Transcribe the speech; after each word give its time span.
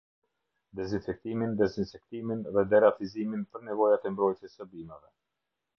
Dezinfektimin, 0.79 1.53
dezinsektimin 1.59 2.41
dhe 2.57 2.65
deratizimin 2.73 3.47
për 3.53 3.69
nevojat 3.69 4.11
e 4.11 4.15
mbrojtjes 4.17 4.61
së 4.61 4.71
bimëve. 4.75 5.17